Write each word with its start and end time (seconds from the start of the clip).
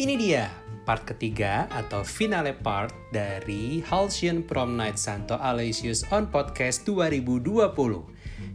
Ini 0.00 0.16
dia 0.16 0.48
part 0.88 1.04
ketiga 1.04 1.68
atau 1.68 2.00
finale 2.00 2.56
part 2.56 2.88
dari 3.12 3.84
Halcyon 3.84 4.48
Prom 4.48 4.72
Night 4.72 4.96
Santo 4.96 5.36
Aloysius 5.36 6.08
on 6.08 6.32
Podcast 6.32 6.88
2020. 6.88 7.44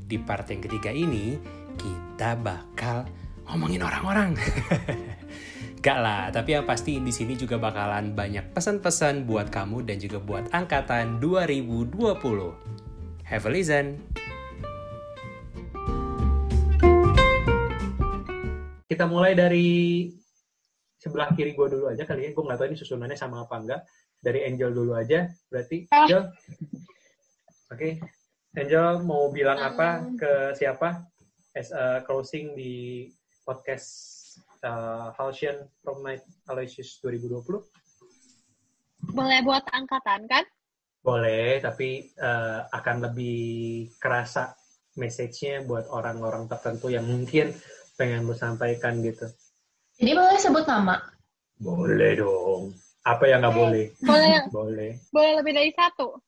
Di 0.09 0.17
part 0.25 0.49
yang 0.49 0.65
ketiga 0.65 0.89
ini, 0.89 1.37
kita 1.77 2.33
bakal 2.41 3.05
ngomongin 3.45 3.85
orang-orang. 3.85 4.33
Gak 5.85 5.99
lah, 6.01 6.33
tapi 6.33 6.57
yang 6.57 6.65
pasti 6.65 6.97
di 6.97 7.13
sini 7.13 7.37
juga 7.37 7.61
bakalan 7.61 8.17
banyak 8.17 8.49
pesan-pesan 8.49 9.29
buat 9.29 9.53
kamu 9.53 9.85
dan 9.85 10.01
juga 10.01 10.17
buat 10.17 10.49
angkatan 10.49 11.21
2020. 11.21 11.93
Have 13.21 13.45
a 13.45 13.51
listen. 13.53 14.01
Kita 18.89 19.05
mulai 19.05 19.37
dari 19.37 19.69
sebelah 21.05 21.29
kiri 21.37 21.53
gue 21.53 21.67
dulu 21.69 21.93
aja 21.93 22.01
kali 22.01 22.25
ya. 22.25 22.29
Gue 22.33 22.41
nggak 22.41 22.57
tahu 22.57 22.67
ini 22.73 22.77
susunannya 22.81 23.13
sama 23.13 23.45
apa 23.45 23.61
enggak. 23.61 23.81
Dari 24.17 24.41
Angel 24.49 24.73
dulu 24.73 24.97
aja. 24.97 25.29
Berarti, 25.53 25.85
Ah. 25.93 26.09
Angel. 26.09 26.21
Oke. 27.69 28.01
Angel 28.57 29.05
mau 29.05 29.29
bilang 29.29 29.61
apa 29.61 30.09
ke 30.17 30.57
siapa? 30.57 31.05
As 31.53 31.69
a 31.69 32.01
closing 32.09 32.57
di 32.57 33.05
podcast 33.45 33.87
uh, 34.65 35.13
Halcyon 35.13 35.69
Prom 35.85 36.01
Night 36.01 36.25
Aloysius 36.49 36.97
2020? 37.05 37.61
Boleh 39.13 39.39
buat 39.45 39.61
angkatan 39.69 40.25
kan? 40.25 40.43
Boleh, 41.05 41.61
tapi 41.61 42.09
uh, 42.17 42.65
akan 42.73 43.05
lebih 43.05 43.93
kerasa 44.01 44.57
message-nya 44.97 45.61
buat 45.61 45.85
orang-orang 45.93 46.49
tertentu 46.49 46.89
yang 46.89 47.05
mungkin 47.05 47.53
pengen 47.93 48.25
lu 48.25 48.33
sampaikan 48.33 49.05
gitu. 49.05 49.29
Jadi 49.95 50.11
boleh 50.11 50.37
sebut 50.39 50.65
nama? 50.67 50.99
Boleh 51.55 52.19
dong. 52.19 52.75
Apa 53.05 53.23
yang 53.29 53.45
nggak 53.45 53.55
boleh? 53.55 53.85
Boleh 54.03 54.29
Boleh. 54.51 54.91
boleh 55.13 55.31
lebih 55.39 55.53
dari 55.55 55.71
satu. 55.71 56.19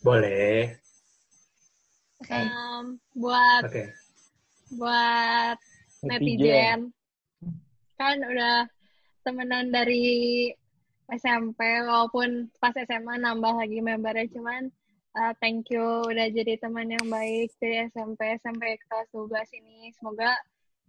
Boleh. 0.00 0.72
Oke. 2.22 2.32
Em, 2.32 2.84
buat 3.12 3.62
Oke. 3.68 3.84
buat 4.80 5.58
netizen. 6.08 6.94
Kan 8.00 8.16
udah 8.24 8.64
temenan 9.26 9.68
dari 9.74 10.48
SMP 11.12 11.60
walaupun 11.84 12.48
pas 12.58 12.72
SMA 12.74 13.20
nambah 13.20 13.62
lagi 13.62 13.78
membernya 13.78 14.26
cuman 14.32 14.70
uh, 15.14 15.32
thank 15.38 15.68
you 15.70 15.84
udah 16.06 16.26
jadi 16.32 16.58
teman 16.58 16.90
yang 16.90 17.06
baik 17.06 17.52
dari 17.60 17.86
SMP 17.92 18.40
sampai 18.40 18.78
kelas 18.88 19.08
12 19.12 19.58
ini. 19.60 19.92
Semoga 19.98 20.32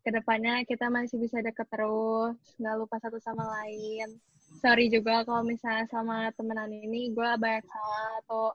ke 0.07 0.15
depannya 0.15 0.63
kita 0.63 0.87
masih 0.87 1.19
bisa 1.19 1.43
deket 1.43 1.67
terus, 1.67 2.39
nggak 2.55 2.75
lupa 2.79 2.95
satu 3.03 3.19
sama 3.19 3.43
lain. 3.43 4.15
Sorry 4.63 4.87
juga 4.87 5.27
kalau 5.27 5.43
misalnya 5.43 5.83
sama 5.91 6.31
temenan 6.31 6.71
ini 6.71 7.11
gue 7.11 7.27
banyak 7.35 7.67
salah 7.67 8.11
atau 8.23 8.45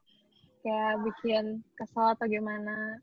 kayak 0.64 1.05
bikin 1.05 1.61
kesel 1.77 2.17
atau 2.17 2.25
gimana. 2.25 2.97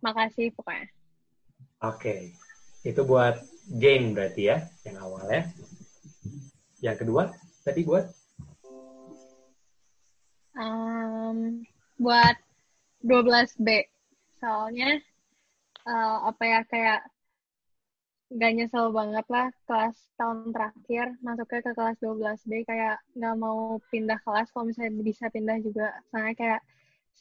Makasih 0.00 0.48
pokoknya. 0.56 0.88
Oke. 1.84 2.32
Itu 2.80 3.04
buat 3.04 3.36
Jane 3.68 4.16
berarti 4.16 4.48
ya, 4.48 4.64
yang 4.88 4.96
awal 5.04 5.28
ya. 5.28 5.44
Yang 6.80 7.04
kedua, 7.04 7.36
tadi 7.68 7.84
buat 7.84 8.08
Em, 10.56 11.68
buat 12.00 12.36
12B. 13.04 13.68
Soalnya 14.40 15.11
eh, 15.86 16.16
apa 16.30 16.42
ya 16.46 16.60
kayak 16.70 17.00
gak 18.32 18.52
nyesel 18.56 18.88
banget 18.96 19.26
lah 19.28 19.52
kelas 19.68 19.96
tahun 20.16 20.56
terakhir 20.56 21.06
masuknya 21.20 21.60
ke 21.60 21.70
kelas 21.76 21.96
12B 22.00 22.52
kayak 22.64 22.96
nggak 23.12 23.36
mau 23.36 23.76
pindah 23.92 24.16
kelas 24.24 24.48
kalau 24.52 24.64
misalnya 24.68 24.92
bisa 25.04 25.28
pindah 25.28 25.60
juga. 25.60 25.92
Soalnya 26.08 26.34
kayak 26.40 26.60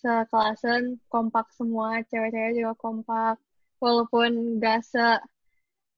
sekelasan 0.01 0.97
kompak 1.11 1.51
semua, 1.51 1.99
cewek-cewek 2.07 2.63
juga 2.63 2.73
kompak. 2.79 3.35
Walaupun 3.83 4.61
gak 4.61 4.87
se 4.87 5.07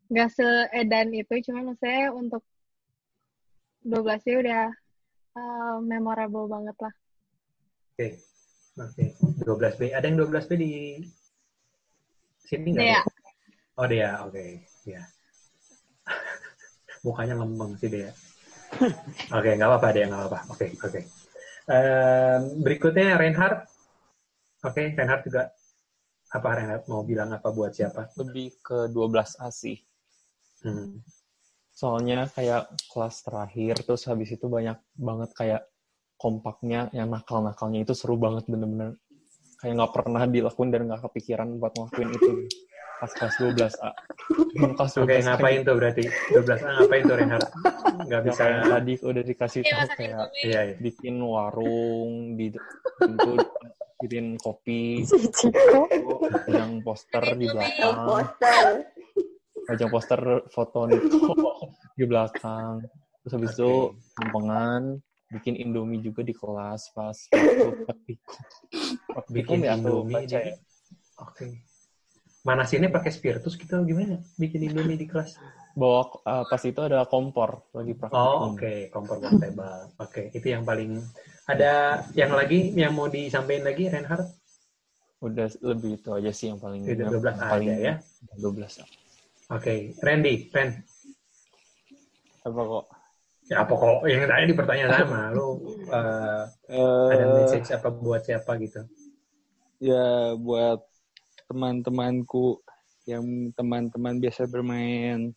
gak 0.10 0.30
seedan 0.34 1.14
itu, 1.14 1.34
cuman 1.46 1.74
maksudnya 1.74 2.10
untuk 2.16 2.44
12B 3.86 4.26
udah 4.44 4.66
eh, 5.38 5.76
memorable 5.84 6.48
banget 6.50 6.78
lah. 6.82 6.94
Oke. 7.94 8.08
Oke. 8.82 9.04
12B. 9.46 9.94
Ada 9.94 10.10
yang 10.10 10.18
12B 10.18 10.52
di 10.58 10.74
sini 12.48 12.70
nggak? 12.76 12.86
Dea. 12.86 13.02
Oh, 13.80 13.88
Dea. 13.90 14.12
Oke. 14.28 14.64
Ya. 14.86 15.04
Mukanya 17.06 17.40
ngembang 17.40 17.76
sih 17.80 17.90
Dea. 17.90 18.12
Oke, 19.34 19.50
nggak 19.56 19.70
apa-apa 19.70 19.88
Dea, 19.94 20.06
nggak 20.10 20.22
apa-apa. 20.24 20.40
Oke, 20.54 20.68
oke. 20.82 21.02
Em, 21.70 22.42
berikutnya 22.60 23.16
Reinhard. 23.16 23.64
Oke, 24.68 24.92
Reinhard 24.96 25.24
juga 25.24 25.52
apa 26.34 26.50
Reinhard 26.58 26.84
mau 26.90 27.06
bilang 27.06 27.30
apa 27.32 27.54
buat 27.54 27.72
siapa? 27.72 28.10
lebih 28.18 28.58
ke 28.60 28.90
12A 28.90 29.48
sih. 29.54 29.78
Hmm. 30.66 31.04
Soalnya 31.74 32.30
kayak 32.30 32.70
kelas 32.90 33.26
terakhir, 33.26 33.82
terus 33.86 34.06
habis 34.06 34.30
itu 34.34 34.46
banyak 34.46 34.78
banget 34.94 35.30
kayak 35.34 35.62
kompaknya, 36.18 36.88
yang 36.96 37.10
nakal-nakalnya 37.12 37.84
itu 37.84 37.94
seru 37.98 38.16
banget 38.16 38.48
bener-bener. 38.48 38.96
Kayak 39.64 39.74
nggak 39.80 39.94
pernah 39.96 40.24
dilakuin 40.28 40.70
dan 40.70 40.82
nggak 40.86 41.02
kepikiran 41.02 41.48
buat 41.56 41.72
ngelakuin 41.72 42.10
itu 42.12 42.32
pas 43.00 43.12
kelas 43.12 43.36
12A. 43.38 43.90
Yang 44.54 44.72
kelas 44.76 44.92
12 44.96 45.04
Oke, 45.04 45.16
ngapain 45.24 45.60
tuh 45.62 45.76
berarti? 45.76 46.04
12 46.04 46.52
A 46.58 46.70
ngapain 46.74 47.02
tuh 47.02 47.16
Reinhard? 47.16 47.48
Nggak 48.04 48.22
Ya, 48.22 48.26
bisa. 48.26 48.42
kayak 48.44 48.64
tadi 48.70 48.94
udah 49.02 49.24
dikasih 49.24 49.62
Iya, 49.62 49.72
tahu 49.74 49.88
kayak. 49.94 50.26
Iya, 50.38 50.60
iya. 50.62 50.76
bikin 50.80 51.16
warung 51.20 52.12
di 52.36 52.48
pintu 53.00 53.32
bikin 54.00 54.36
kopi 54.36 55.00
yang 56.52 56.84
poster 56.84 57.24
di 57.34 57.48
belakang 57.48 57.96
pajang 59.64 59.88
poster 59.88 60.22
foto 60.52 60.80
Niko 60.84 61.32
di 61.98 62.04
belakang 62.04 62.84
terus 63.24 63.32
habis 63.32 63.56
itu 63.56 63.96
Oke. 63.96 65.00
Bikin 65.34 65.58
indomie 65.58 65.98
juga 66.00 66.22
di 66.22 66.34
kelas 66.38 66.94
pas 66.94 67.18
Bikin 69.34 69.66
ya 69.66 69.74
Indomie 69.78 70.26
baca 70.26 70.40
ya 70.40 70.56
Oke. 71.22 71.62
Manasinnya 72.44 72.92
pakai 72.92 73.08
spiritus 73.14 73.56
gitu 73.56 73.80
gimana? 73.88 74.20
Bikin 74.36 74.68
Indomie 74.68 75.00
di 75.00 75.08
kelas? 75.10 75.40
bawa 75.74 76.06
eh, 76.22 76.46
pas 76.46 76.62
itu 76.62 76.78
ada 76.86 77.02
kompor 77.10 77.66
lagi 77.74 77.98
praktikum 77.98 78.22
Oh, 78.22 78.54
oke, 78.54 78.94
kompor 78.94 79.18
portable. 79.18 79.90
Oke, 79.98 80.30
itu 80.30 80.54
yang 80.54 80.62
paling 80.62 81.02
ada 81.50 82.06
yang 82.14 82.30
lagi 82.30 82.70
yang 82.78 82.94
mau 82.94 83.10
disampaikan 83.10 83.66
lagi 83.74 83.90
Reinhard? 83.90 84.30
udah 85.24 85.48
lebih 85.64 86.04
itu 86.04 86.10
aja 86.14 86.32
sih 86.36 86.52
yang 86.52 86.60
paling 86.60 86.84
yang 86.84 87.10
12 87.10 87.40
paling 87.42 87.70
aja 87.74 87.80
ya. 87.80 87.94
12 88.38 88.84
Oke, 89.50 89.96
Randy, 90.04 90.52
Ren. 90.54 90.84
apa 92.44 92.60
kok 92.60 92.86
Ya 93.52 93.68
apa 93.68 93.74
kok 93.76 94.08
yang 94.08 94.24
tadi 94.24 94.44
di 94.50 94.56
pertanyaan 94.56 94.92
sama 95.04 95.20
lu 95.36 95.60
eh, 95.92 96.44
ada 97.12 97.24
Eh, 97.24 97.34
message 97.44 97.70
apa 97.72 97.92
buat 97.92 98.24
siapa 98.24 98.56
gitu? 98.60 98.82
ya 99.84 100.32
buat 100.40 100.80
teman-temanku 101.52 102.64
yang 103.04 103.52
teman-teman 103.52 104.16
biasa 104.16 104.48
bermain 104.48 105.36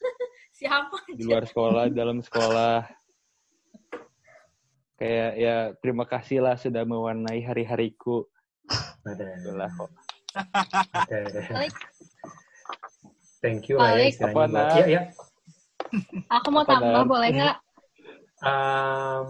Siapa? 0.60 1.00
di 1.08 1.24
luar 1.24 1.48
sekolah, 1.48 1.88
dalam 1.96 2.20
sekolah. 2.20 2.84
Kayak 4.96 5.32
ya 5.36 5.56
terima 5.80 6.04
kasih 6.04 6.40
lah 6.40 6.56
sudah 6.56 6.84
mewarnai 6.84 7.40
hari-hariku. 7.40 8.24
Ada. 9.04 9.24
Itulah 9.36 9.68
kok. 9.68 9.90
Ada, 10.32 11.16
ada. 11.24 11.40
Thank 13.44 13.68
you 13.68 13.76
lah 13.76 13.96
ya 13.96 14.08
Apa, 14.24 14.32
buat. 14.32 14.48
Nak? 14.48 15.16
Aku 16.28 16.48
mau 16.50 16.62
Apa, 16.62 16.72
tambah 16.74 17.02
Dan? 17.02 17.08
boleh 17.08 17.28
nggak? 17.30 17.56
Em, 18.36 19.26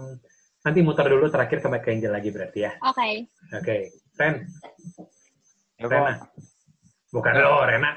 nanti 0.61 0.79
muter 0.83 1.05
dulu 1.07 1.25
terakhir 1.27 1.57
ke 1.59 1.67
Mike 1.67 1.87
Angel 1.87 2.11
lagi 2.11 2.29
berarti 2.29 2.59
ya. 2.63 2.71
Oke. 2.83 3.25
Oke, 3.53 3.77
Ren, 4.15 4.35
Ya. 5.77 5.85
Rena. 5.87 6.13
Bukan 7.07 7.33
lo, 7.37 7.63
Rena. 7.63 7.91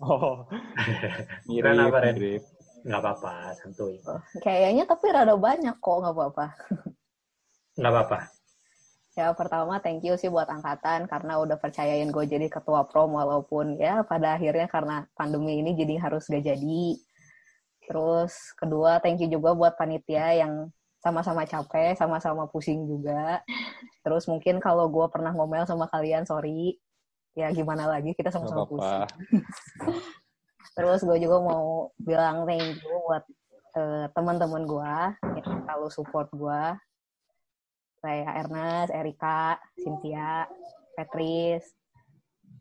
Oh, 0.00 0.46
Ren 1.50 1.74
mirip, 1.76 1.90
apa, 1.90 1.98
Ren? 2.00 2.14
mirip. 2.16 2.42
Nggak 2.86 3.00
apa-apa, 3.02 3.34
santuy. 3.58 3.98
Kayaknya 4.38 4.86
tapi 4.86 5.10
rada 5.10 5.34
banyak 5.34 5.76
kok, 5.76 5.96
nggak 6.00 6.14
apa-apa. 6.14 6.46
Nggak 7.76 7.92
apa-apa. 7.92 8.18
Ya 9.16 9.32
pertama 9.32 9.80
thank 9.80 10.04
you 10.04 10.12
sih 10.14 10.28
buat 10.28 10.44
angkatan 10.44 11.08
karena 11.08 11.40
udah 11.40 11.56
percayain 11.56 12.12
gue 12.12 12.24
jadi 12.28 12.52
ketua 12.52 12.84
prom 12.84 13.16
walaupun 13.16 13.80
ya 13.80 14.04
pada 14.04 14.36
akhirnya 14.36 14.68
karena 14.68 15.08
pandemi 15.16 15.56
ini 15.64 15.72
jadi 15.72 15.96
harus 15.98 16.28
gak 16.28 16.44
jadi. 16.44 17.00
Terus 17.86 18.34
kedua 18.58 18.98
thank 18.98 19.22
you 19.22 19.30
juga 19.30 19.54
buat 19.54 19.74
panitia 19.78 20.42
yang 20.42 20.70
sama-sama 21.00 21.46
capek, 21.46 21.94
sama-sama 21.94 22.50
pusing 22.50 22.82
juga. 22.90 23.40
Terus 24.02 24.26
mungkin 24.26 24.58
kalau 24.58 24.90
gue 24.90 25.06
pernah 25.06 25.30
ngomel 25.30 25.62
sama 25.62 25.86
kalian 25.86 26.26
sorry. 26.26 26.82
Ya 27.36 27.52
gimana 27.52 27.86
lagi 27.86 28.10
kita 28.16 28.34
sama-sama 28.34 28.66
pusing. 28.66 29.06
Terus 30.76 31.00
gue 31.06 31.18
juga 31.22 31.38
mau 31.40 31.94
bilang 31.96 32.42
thank 32.44 32.82
you 32.82 32.96
buat 33.06 33.24
uh, 33.78 34.06
teman-teman 34.12 34.66
gue 34.66 34.94
yang 35.40 35.62
selalu 35.62 35.88
support 35.94 36.28
gue. 36.34 36.62
Kayak 38.02 38.46
Ernest, 38.46 38.90
Erika, 38.92 39.58
Cynthia, 39.78 40.46
Petris, 40.98 41.64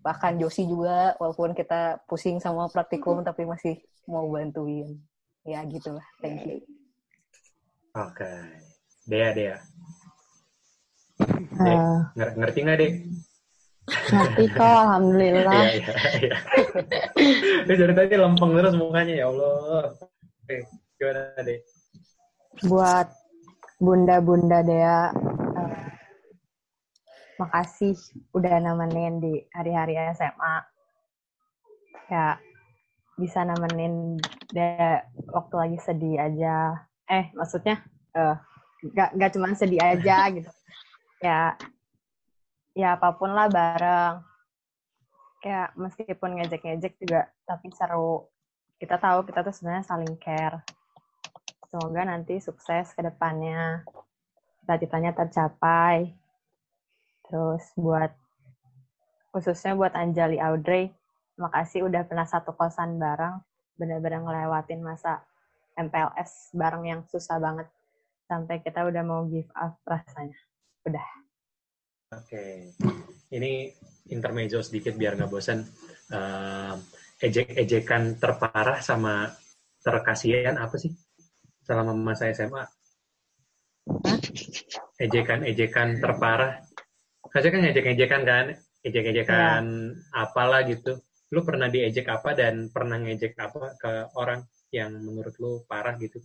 bahkan 0.05 0.37
Josi 0.37 0.69
juga 0.69 1.17
walaupun 1.17 1.57
kita 1.57 1.97
pusing 2.05 2.37
sama 2.37 2.69
praktikum 2.69 3.25
tapi 3.25 3.49
masih 3.49 3.81
mau 4.05 4.29
bantuin. 4.29 5.01
Ya 5.45 5.61
gitulah. 5.63 6.05
Thank 6.19 6.41
you. 6.49 6.57
Oke. 7.93 8.27
Dea, 9.05 9.29
Dea. 9.31 9.57
Dek, 11.55 11.77
Eh, 11.79 11.99
nger- 12.17 12.35
ngerti 12.35 12.59
nggak, 12.65 12.77
Dek? 12.81 12.93
ngerti 13.85 14.43
kok, 14.57 14.65
alhamdulillah. 14.65 15.61
Iya, 15.61 15.71
iya, 15.77 15.93
iya. 16.19 16.37
Ini 17.63 17.73
dari 17.77 17.93
tadi 17.93 18.15
lempeng 18.17 18.51
terus 18.57 18.73
mukanya, 18.75 19.13
ya 19.15 19.25
Allah. 19.29 19.93
Oke, 20.41 20.57
gimana, 20.97 21.21
Dek? 21.39 21.59
Buat 22.65 23.07
bunda-bunda 23.77 24.59
Dea, 24.65 25.13
eh, 25.55 25.85
makasih 27.37 27.93
udah 28.33 28.55
nemenin 28.59 29.21
di 29.21 29.33
hari-hari 29.53 29.95
SMA. 30.11 30.55
Ya, 32.05 32.37
bisa 33.15 33.47
nemenin 33.47 34.19
Dea 34.51 35.03
waktu 35.31 35.55
lagi 35.55 35.77
sedih 35.79 36.19
aja. 36.19 36.87
Eh, 37.07 37.31
maksudnya, 37.31 37.79
eh, 38.11 38.35
gak, 38.91 39.15
gak 39.15 39.31
cuma 39.35 39.55
sedih 39.55 39.79
aja 39.79 40.27
gitu. 40.35 40.51
Ya, 41.23 41.55
ya 42.75 42.99
apa 42.99 43.15
pun 43.15 43.31
lah 43.31 43.47
bareng. 43.47 44.19
Kayak 45.39 45.77
meskipun 45.79 46.41
ngejek-ngejek 46.41 46.93
juga, 46.99 47.31
tapi 47.47 47.71
seru. 47.71 48.27
Kita 48.75 48.99
tahu 48.99 49.23
kita 49.23 49.39
tuh 49.45 49.55
sebenarnya 49.55 49.87
saling 49.87 50.15
care. 50.19 50.59
Semoga 51.71 52.03
nanti 52.03 52.43
sukses 52.43 52.91
ke 52.91 53.01
depannya. 53.03 53.87
Cita-citanya 54.59 55.15
tercapai. 55.15 56.11
Terus 57.25 57.63
buat, 57.79 58.11
khususnya 59.31 59.73
buat 59.73 59.93
Anjali 59.95 60.37
Audrey, 60.37 60.93
makasih 61.35 61.87
udah 61.87 62.03
pernah 62.07 62.27
satu 62.27 62.55
kosan 62.55 62.97
bareng. 62.99 63.39
Bener-bener 63.75 64.23
ngelewatin 64.23 64.79
masa 64.79 65.23
MPLS 65.75 66.55
bareng 66.55 66.83
yang 66.87 67.01
susah 67.07 67.37
banget. 67.39 67.67
Sampai 68.25 68.63
kita 68.63 68.87
udah 68.87 69.03
mau 69.03 69.27
give 69.27 69.51
up 69.53 69.77
rasanya. 69.83 70.39
Udah. 70.87 71.07
Oke. 72.15 72.71
Ini 73.29 73.69
intermezzo 74.09 74.63
sedikit 74.63 74.95
biar 74.95 75.19
nggak 75.19 75.29
bosan. 75.29 75.61
Eh, 76.09 76.73
ejek-ejekan 77.25 78.21
terparah 78.21 78.79
sama 78.79 79.29
terkasihan 79.83 80.55
apa 80.55 80.75
sih? 80.79 80.93
Selama 81.65 81.93
masa 81.93 82.31
SMA? 82.31 82.63
Ejekan-ejekan 84.97 85.99
terparah. 85.99 86.63
Kasih 87.29 87.51
kan 87.51 87.67
ejek-ejekan 87.67 88.21
kan? 88.23 88.45
Ejek-ejekan 88.85 89.63
apalah 90.13 90.63
gitu. 90.69 91.01
Lu 91.35 91.43
pernah 91.43 91.67
diejek 91.67 92.07
apa 92.07 92.31
dan 92.31 92.71
pernah 92.71 92.95
ngejek 92.95 93.35
apa 93.35 93.75
ke 93.75 93.91
orang 94.15 94.47
yang 94.71 94.95
menurut 95.03 95.35
lu 95.35 95.67
parah 95.67 95.99
gitu? 95.99 96.23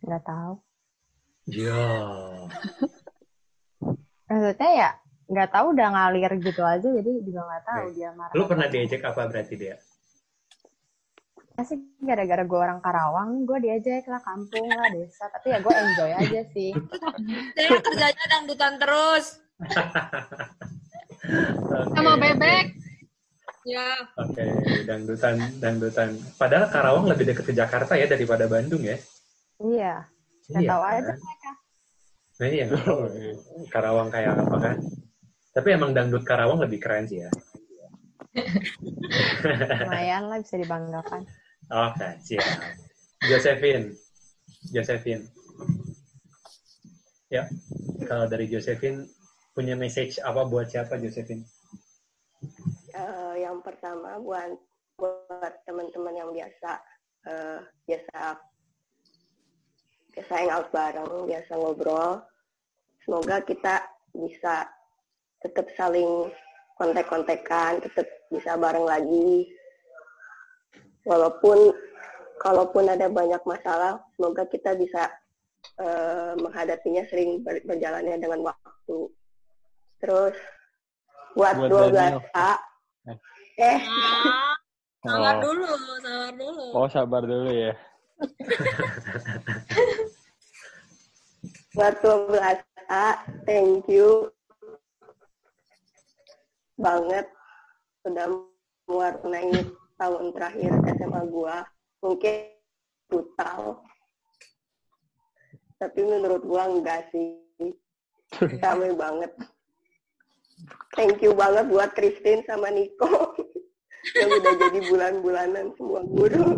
Nggak 0.00 0.24
tahu. 0.24 0.54
Ya. 1.52 1.84
Maksudnya 4.32 4.70
ya, 4.72 4.90
nggak 5.28 5.48
tahu 5.52 5.76
udah 5.76 5.88
ngalir 5.92 6.32
gitu 6.40 6.64
aja, 6.64 6.88
jadi 6.88 7.12
juga 7.20 7.44
nggak 7.44 7.64
tahu 7.68 7.84
Oke. 7.84 7.94
dia 8.00 8.10
marah. 8.16 8.32
Lu 8.32 8.44
pernah 8.48 8.68
diejek 8.72 9.04
apa 9.04 9.28
berarti 9.28 9.54
dia? 9.60 9.76
sih 11.58 11.74
gara-gara 11.98 12.46
gue 12.46 12.54
orang 12.54 12.78
Karawang, 12.78 13.42
gue 13.42 13.58
diajak 13.66 14.06
lah 14.06 14.22
kampung 14.22 14.70
lah 14.70 14.94
desa. 14.94 15.26
Tapi 15.26 15.50
ya 15.50 15.58
gue 15.58 15.74
enjoy 15.74 16.12
aja 16.14 16.40
sih. 16.54 16.70
Saya 17.58 17.82
kerjanya 17.82 18.24
dangdutan 18.30 18.78
terus. 18.78 19.42
Sama 21.94 22.14
Oke, 22.14 22.20
bebek. 22.22 22.66
Ya, 23.68 24.00
Oke, 24.16 24.44
dangdutan, 24.88 25.36
dangdutan. 25.60 26.16
Padahal 26.40 26.72
Karawang 26.72 27.04
lebih 27.10 27.28
dekat 27.28 27.44
ke 27.48 27.52
Jakarta 27.52 27.98
ya 28.00 28.08
daripada 28.08 28.48
Bandung 28.48 28.80
ya. 28.80 28.96
Iya, 29.60 30.06
nggak 30.48 30.62
tahu 30.64 30.82
aja 30.86 31.00
kan? 31.02 31.16
mereka. 31.18 31.50
Nah, 32.38 32.48
iya. 32.48 32.66
Karawang 33.68 34.08
kayak 34.08 34.40
apa 34.40 34.56
kan? 34.56 34.76
Tapi 35.52 35.68
emang 35.74 35.90
dangdut 35.92 36.22
Karawang 36.22 36.62
lebih 36.62 36.78
keren 36.78 37.04
sih 37.10 37.26
ya. 37.26 37.30
Lumayan 39.84 40.30
lah 40.30 40.38
bisa 40.38 40.54
dibanggakan. 40.56 41.26
Oke, 41.68 42.08
siap. 42.22 42.46
Josephine. 43.26 43.92
Josephine. 44.70 45.26
Ya, 47.28 47.44
kalau 48.08 48.24
dari 48.24 48.48
Josephine, 48.48 49.04
punya 49.58 49.74
message 49.74 50.22
apa 50.22 50.46
buat 50.46 50.70
siapa 50.70 51.02
Josephine? 51.02 51.42
Eh, 52.94 53.34
yang 53.42 53.58
pertama 53.58 54.14
buat 54.22 54.54
buat 54.94 55.52
teman-teman 55.66 56.14
yang 56.14 56.30
biasa 56.30 56.78
eh, 57.26 57.58
biasa 57.90 58.38
biasa 60.14 60.32
hangout 60.38 60.70
bareng, 60.70 61.26
biasa 61.26 61.50
ngobrol. 61.58 62.22
Semoga 63.02 63.42
kita 63.42 63.82
bisa 64.14 64.70
tetap 65.42 65.66
saling 65.74 66.30
kontek-kontekan, 66.78 67.82
tetap 67.82 68.06
bisa 68.30 68.54
bareng 68.54 68.86
lagi. 68.86 69.50
Walaupun 71.02 71.74
kalaupun 72.38 72.86
ada 72.86 73.10
banyak 73.10 73.42
masalah, 73.42 73.98
semoga 74.14 74.46
kita 74.46 74.78
bisa 74.78 75.10
eh, 75.82 76.38
menghadapinya 76.38 77.02
sering 77.10 77.42
ber- 77.42 77.66
berjalannya 77.66 78.22
dengan 78.22 78.54
waktu. 78.54 79.17
Terus 79.98 80.34
buat, 81.34 81.54
Buat 81.58 81.70
12 81.70 81.92
Daniel. 81.92 82.20
A 82.34 82.52
eh 83.58 83.80
Ah, 83.82 84.54
sabar 85.02 85.34
Oh. 85.34 85.42
dulu, 85.42 85.66
sabar 85.98 86.30
dulu. 86.34 86.64
Oh, 86.74 86.88
sabar 86.88 87.22
dulu 87.22 87.50
ya. 87.50 87.72
buat 91.70 91.94
12A 92.02 93.06
thank 93.46 93.86
you 93.86 94.26
banget 96.74 97.26
sudah 98.02 98.26
mewarnai 98.90 99.54
tahun 99.94 100.24
terakhir 100.34 100.72
SMA 100.98 101.22
gua 101.30 101.62
mungkin 102.02 102.50
brutal 103.06 103.86
tapi 105.78 106.00
menurut 106.02 106.42
gua 106.42 106.66
enggak 106.66 107.06
sih 107.14 107.38
rame 108.58 108.98
banget 108.98 109.30
thank 110.94 111.22
you 111.22 111.32
banget 111.36 111.70
buat 111.70 111.90
Christine 111.94 112.42
sama 112.44 112.72
Nico 112.72 113.34
yang 114.18 114.30
udah 114.40 114.54
jadi 114.68 114.78
bulan-bulanan 114.88 115.66
semua 115.76 116.02
guru. 116.06 116.48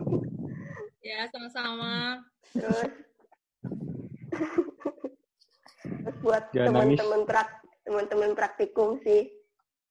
Ya, 1.01 1.27
sama-sama. 1.33 2.21
terus. 2.53 2.93
Terus 5.81 6.17
buat 6.25 6.45
teman-teman 6.53 7.25
prak 7.25 7.49
teman-teman 7.85 8.33
praktikum 8.37 9.01
sih 9.03 9.27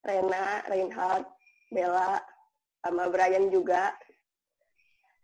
Rena, 0.05 0.63
Reinhard, 0.71 1.27
Bella, 1.73 2.23
sama 2.85 3.11
Brian 3.11 3.51
juga. 3.51 3.91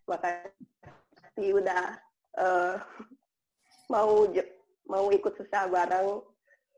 Makasih 0.06 1.50
udah 1.56 1.84
eh, 2.38 2.76
mau 3.90 4.28
mau 4.86 5.06
ikut 5.10 5.34
susah 5.38 5.70
bareng 5.70 6.22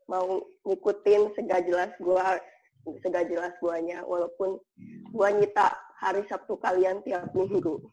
mau 0.08 0.40
ngikutin 0.64 1.36
segala 1.36 1.62
jelas 1.64 1.92
gua 2.00 2.40
segala 3.04 3.28
jelas 3.28 3.54
guanya 3.60 4.04
walaupun 4.08 4.60
gua 5.12 5.32
nyita 5.36 5.76
hari 6.00 6.24
Sabtu 6.28 6.56
kalian 6.60 7.04
tiap 7.04 7.32
minggu 7.36 7.92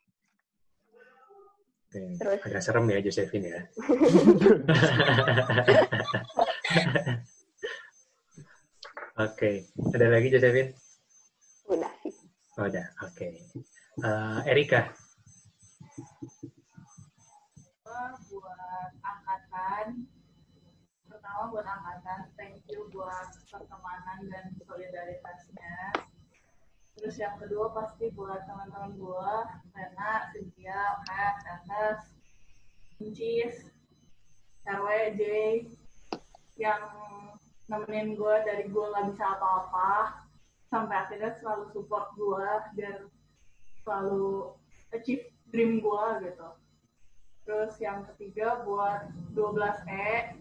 Oke, 1.95 2.19
Terus? 2.19 2.43
Agak 2.43 2.59
serem 2.59 2.91
ya 2.91 2.99
Josephine 2.99 3.55
ya. 3.55 3.63
Oke, 9.15 9.71
ada 9.95 10.11
lagi 10.11 10.27
Josephine? 10.27 10.75
udah 11.71 11.93
sih 12.03 12.11
Oh, 12.59 12.67
udah, 12.71 12.87
oke. 13.03 13.27
Eh, 14.03 14.39
Erika, 14.47 14.95
pertama 21.45 21.61
buat 21.61 21.69
angkatan 21.69 22.21
thank 22.41 22.65
you 22.73 22.89
buat 22.89 23.29
pertemanan 23.53 24.33
dan 24.33 24.49
solidaritasnya 24.65 25.77
terus 26.97 27.21
yang 27.21 27.37
kedua 27.37 27.69
pasti 27.69 28.09
buat 28.17 28.49
teman-teman 28.49 28.97
gua 28.97 29.45
Rena, 29.77 30.33
Cynthia, 30.33 31.05
Kat, 31.05 31.37
Atas, 31.45 32.17
Incis, 32.97 33.69
RW, 34.65 34.89
J 35.21 35.23
yang 36.57 36.81
nemenin 37.69 38.17
gua 38.17 38.41
dari 38.41 38.65
gua 38.73 38.97
nggak 38.97 39.13
bisa 39.13 39.37
apa-apa 39.37 40.25
sampai 40.73 40.97
akhirnya 40.97 41.37
selalu 41.45 41.69
support 41.77 42.09
gue 42.17 42.53
dan 42.81 43.13
selalu 43.85 44.57
achieve 44.97 45.29
dream 45.53 45.85
gue 45.85 46.05
gitu. 46.25 46.49
Terus 47.45 47.77
yang 47.85 48.09
ketiga 48.09 48.65
buat 48.65 49.13
12E, 49.37 50.41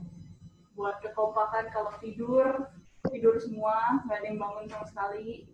buat 0.74 1.02
kekompakan 1.06 1.70
kalau 1.70 1.94
tidur, 2.02 2.70
tidur 3.10 3.36
semua, 3.38 4.02
nggak 4.06 4.18
ada 4.18 4.28
yang 4.28 4.40
bangun 4.42 4.66
sama 4.70 4.86
sekali. 4.90 5.46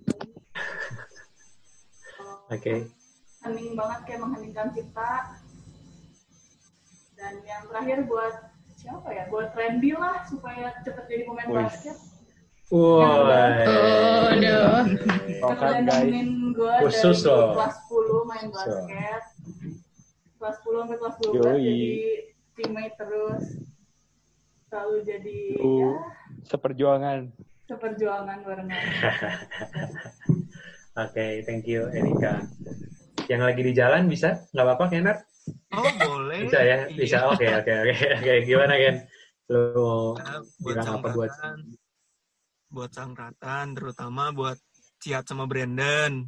Oke. 2.53 2.89
Hening 3.39 3.75
banget 3.75 3.99
kayak 4.07 4.19
mengheningkan 4.23 4.67
cipta. 4.75 5.39
Dan 7.19 7.43
yang 7.43 7.67
terakhir 7.67 8.07
buat 8.07 8.35
siapa 8.79 9.07
ya? 9.11 9.23
Buat 9.27 9.51
Randy 9.55 9.91
lah 9.95 10.23
supaya 10.27 10.71
cepet 10.83 11.03
jadi 11.07 11.23
pemain 11.27 11.51
basket. 11.63 11.97
Wah. 12.71 13.27
Aduh. 14.29 14.83
Karena 15.39 15.81
udah 15.81 15.81
nemenin 15.83 16.51
gue 16.53 16.75
Khusus 16.85 17.23
dari 17.23 17.31
loh. 17.31 17.51
kelas 17.55 17.75
10 17.87 18.29
main 18.29 18.47
basket. 18.51 19.21
Kelas 20.39 20.55
10 20.63 20.79
sampai 20.83 20.97
kelas 20.99 21.15
12 21.23 21.35
Yoi. 21.35 21.59
jadi 21.63 21.91
teammate 22.59 22.95
terus. 22.99 23.43
Selalu 24.69 24.97
jadi 25.01 25.37
Tuh. 25.57 25.77
ya 25.81 25.91
Seperjuangan. 26.45 27.19
seperjuangan 27.69 28.37
barengan. 28.41 28.81
Oke, 31.05 31.45
thank 31.45 31.69
you 31.69 31.85
Erika. 31.93 32.41
Yang 33.29 33.41
lagi 33.45 33.61
di 33.61 33.73
jalan 33.77 34.09
bisa? 34.09 34.41
Nggak 34.53 34.65
apa-apa, 34.65 34.85
Kenar? 34.89 35.17
Oh 35.77 35.85
boleh. 35.85 36.49
Bisa 36.49 36.59
ya? 36.65 36.89
Iya. 36.89 36.97
Bisa. 36.97 37.17
Oke, 37.29 37.45
oke, 37.45 37.69
oke. 37.85 37.93
Oke, 38.21 38.33
gimana 38.49 38.73
Ken? 38.73 38.95
Lu 39.53 39.61
mau 39.77 40.17
Nah, 40.17 40.41
buat 40.41 40.75
bilang 40.81 40.97
apa 40.97 41.07
buat 41.13 41.31
buat 42.69 42.91
sangkratan, 42.93 43.65
terutama 43.77 44.33
buat 44.33 44.57
Ciat 44.99 45.29
sama 45.29 45.45
Brandon. 45.45 46.25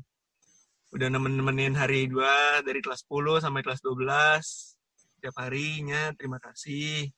Udah 0.94 1.08
nemen-nemenin 1.10 1.74
hari 1.74 2.06
dua 2.06 2.62
dari 2.62 2.84
kelas 2.86 3.02
10 3.08 3.42
sampai 3.42 3.62
kelas 3.66 3.82
12. 3.82 4.78
Tiap 5.22 5.36
harinya, 5.42 6.12
terima 6.18 6.38
kasih. 6.38 7.10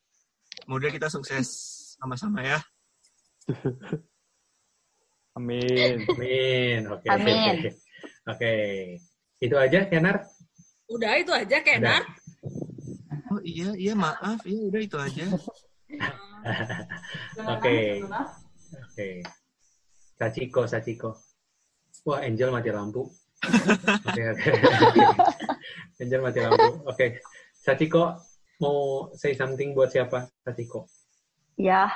Semoga 0.64 0.88
kita 0.88 1.12
sukses 1.12 1.48
sama-sama 2.00 2.40
ya. 2.40 2.60
Amin. 5.38 6.08
Amin. 6.08 6.80
Oke. 6.88 7.08
Amin. 7.12 7.60
Oke. 7.60 7.70
Oke. 8.32 8.54
Itu 9.44 9.60
aja, 9.60 9.84
Kenar? 9.92 10.24
Udah 10.88 11.20
itu 11.20 11.36
aja 11.36 11.58
kayak 11.60 11.84
Udah. 11.84 12.00
Nar. 12.00 12.04
Oh 13.28 13.42
iya, 13.44 13.76
iya 13.76 13.92
maaf. 13.92 14.40
Iya 14.48 14.72
udah 14.72 14.80
itu 14.80 14.96
aja. 14.96 15.26
Oke. 17.60 17.78
Oke. 18.88 19.10
Sachiko, 20.16 20.64
Sachiko. 20.64 21.12
Wah, 22.08 22.24
Angel 22.24 22.56
mati 22.56 22.72
lampu. 22.72 23.04
Oke, 24.08 24.24
oke. 24.32 24.52
Angel 26.00 26.22
mati 26.24 26.40
lampu. 26.40 26.88
Oke. 26.88 27.20
Sachiko 27.52 28.16
mau 28.64 28.80
say 29.20 29.36
something 29.36 29.76
buat 29.76 29.92
siapa? 29.92 30.32
Sachiko. 30.48 30.88
Ya, 31.60 31.92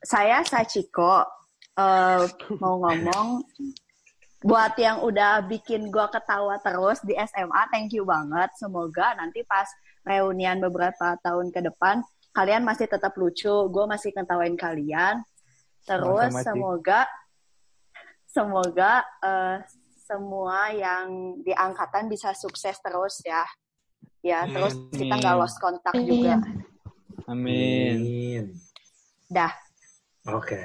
saya 0.00 0.40
Sachiko 0.48 1.28
eh, 1.76 2.24
mau 2.58 2.80
ngomong 2.80 3.44
buat 4.40 4.72
yang 4.80 5.04
udah 5.04 5.44
bikin 5.44 5.92
gua 5.92 6.08
ketawa 6.08 6.56
terus 6.64 7.04
di 7.04 7.12
SMA, 7.12 7.62
thank 7.68 7.92
you 7.92 8.08
banget. 8.08 8.48
Semoga 8.56 9.12
nanti 9.20 9.44
pas 9.44 9.68
reunian 10.08 10.56
beberapa 10.58 11.20
tahun 11.20 11.52
ke 11.52 11.60
depan 11.68 12.00
kalian 12.30 12.62
masih 12.62 12.86
tetap 12.86 13.14
lucu, 13.18 13.50
gue 13.50 13.84
masih 13.90 14.14
ketawain 14.14 14.54
kalian. 14.54 15.22
Terus 15.82 16.30
Ci. 16.30 16.46
semoga 16.46 17.00
semoga 18.30 19.02
eh, 19.22 19.58
semua 20.06 20.70
yang 20.70 21.38
di 21.42 21.50
angkatan 21.54 22.06
bisa 22.06 22.34
sukses 22.34 22.78
terus 22.78 23.22
ya. 23.26 23.42
Ya, 24.20 24.44
terus 24.44 24.76
kita 24.92 25.14
nggak 25.16 25.36
lost 25.40 25.56
kontak 25.60 25.94
juga. 25.96 26.40
Amin. 27.28 27.96
Amin. 27.96 28.44
Dah. 29.30 29.52
Oke. 30.28 30.60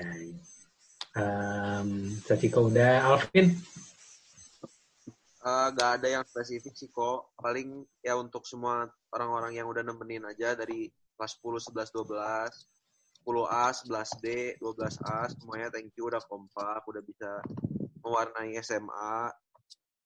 Um, 1.16 2.12
Sachiko 2.28 2.68
udah. 2.68 3.16
Alvin? 3.16 3.56
Eh, 5.46 5.68
gak 5.78 6.02
ada 6.02 6.08
yang 6.10 6.24
spesifik 6.26 6.74
sih 6.74 6.90
kok. 6.90 7.38
Paling 7.38 7.86
ya 8.02 8.18
untuk 8.18 8.50
semua 8.50 8.90
orang-orang 9.14 9.54
yang 9.54 9.70
udah 9.70 9.86
nemenin 9.86 10.26
aja 10.26 10.58
dari 10.58 10.90
kelas 11.14 11.38
10, 11.38 11.70
11, 11.70 11.94
12, 11.94 12.50
10A, 13.22 13.66
11B, 13.70 14.26
12A, 14.58 15.30
semuanya 15.38 15.70
thank 15.70 15.94
you 15.94 16.10
udah 16.10 16.22
kompak, 16.26 16.82
udah 16.90 17.02
bisa 17.06 17.30
mewarnai 18.02 18.58
SMA. 18.58 19.30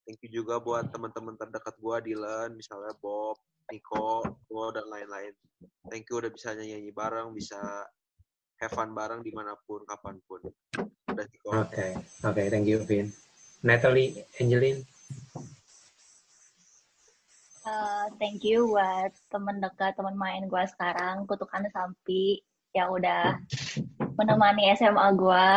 Thank 0.10 0.26
you 0.26 0.42
juga 0.42 0.58
buat 0.58 0.90
teman-teman 0.90 1.38
terdekat 1.38 1.78
gua, 1.78 2.02
Dylan, 2.02 2.58
misalnya 2.58 2.98
Bob, 2.98 3.38
Nico, 3.70 4.26
Bo, 4.50 4.74
dan 4.74 4.90
lain-lain. 4.90 5.38
Thank 5.86 6.10
you 6.10 6.18
udah 6.18 6.34
bisa 6.34 6.58
nyanyi 6.58 6.90
bareng, 6.90 7.30
bisa 7.30 7.62
have 8.58 8.74
fun 8.74 8.98
bareng 8.98 9.22
di 9.22 9.30
mana 9.30 9.54
pun, 9.70 9.86
kapan 9.86 10.18
pun. 10.26 10.42
Udah 11.14 11.26
kok. 11.30 11.54
Oke. 11.54 11.94
Oke, 12.26 12.42
thank 12.50 12.66
you, 12.66 12.82
Vin. 12.90 13.14
Natalie, 13.62 14.26
Angeline? 14.42 14.82
Eh, 17.70 18.06
thank 18.18 18.42
you 18.42 18.66
buat 18.66 19.14
temen 19.30 19.62
dekat, 19.62 19.94
temen 19.94 20.18
main 20.18 20.50
gue 20.50 20.64
sekarang, 20.74 21.30
Kutukan 21.30 21.70
Sampi, 21.70 22.42
yang 22.74 22.90
udah 22.98 23.38
menemani 24.18 24.74
SMA 24.74 25.06
gue. 25.14 25.50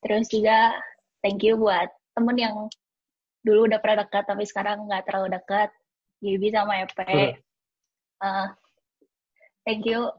Terus 0.00 0.32
juga 0.32 0.72
thank 1.20 1.44
you 1.44 1.60
buat 1.60 1.92
temen 2.16 2.40
yang 2.40 2.56
dulu 3.40 3.66
udah 3.68 3.78
pernah 3.80 4.04
dekat, 4.04 4.24
tapi 4.28 4.44
sekarang 4.44 4.86
nggak 4.86 5.04
terlalu 5.08 5.36
dekat. 5.36 5.68
Gibi 6.20 6.52
sama 6.52 6.84
EP. 6.84 6.98
Eh, 8.20 8.48
thank 9.64 9.88
you. 9.88 10.12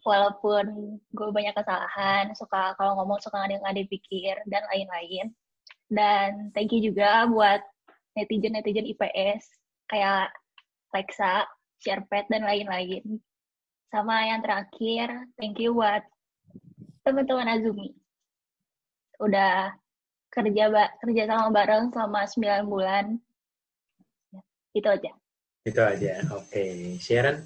Walaupun 0.00 0.96
gue 1.12 1.28
banyak 1.28 1.52
kesalahan, 1.52 2.32
suka 2.32 2.72
kalau 2.80 2.96
ngomong 2.96 3.20
suka 3.20 3.44
ngadil-ngadil 3.44 3.84
pikir, 3.92 4.40
dan 4.48 4.64
lain-lain. 4.72 5.36
Dan 5.88 6.48
thank 6.56 6.72
you 6.72 6.80
juga 6.80 7.28
buat 7.28 7.60
netizen-netizen 8.16 8.88
IPS 8.88 9.44
kayak 9.92 10.32
Lexa, 10.96 11.44
Sharpet, 11.84 12.24
dan 12.32 12.48
lain-lain. 12.48 13.20
Sama 13.92 14.24
yang 14.24 14.40
terakhir, 14.40 15.28
thank 15.36 15.60
you 15.60 15.76
buat 15.76 16.04
teman-teman 17.04 17.48
Azumi. 17.48 17.92
Udah 19.20 19.76
kerja 20.38 20.70
ba 20.70 20.86
kerja 21.02 21.26
sama 21.26 21.50
bareng 21.50 21.90
selama 21.90 22.20
9 22.22 22.70
bulan. 22.70 23.04
Itu 24.70 24.86
aja. 24.86 25.10
Itu 25.66 25.80
aja. 25.82 26.22
Oke. 26.38 26.94
Sharon? 27.02 27.42